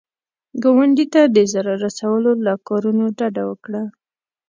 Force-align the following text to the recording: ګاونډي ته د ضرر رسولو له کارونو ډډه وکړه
ګاونډي 0.63 1.05
ته 1.13 1.21
د 1.35 1.37
ضرر 1.51 1.77
رسولو 1.85 2.31
له 2.45 2.53
کارونو 2.67 3.05
ډډه 3.17 3.43
وکړه 3.49 3.83